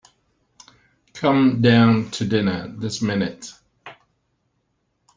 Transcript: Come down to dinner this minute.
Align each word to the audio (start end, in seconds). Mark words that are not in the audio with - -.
Come 1.13 1.61
down 1.61 2.09
to 2.13 2.25
dinner 2.25 2.67
this 2.75 3.03
minute. 3.03 3.53